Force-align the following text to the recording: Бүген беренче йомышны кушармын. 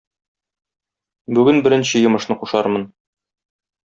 Бүген 1.37 1.61
беренче 1.67 2.01
йомышны 2.05 2.39
кушармын. 2.45 2.89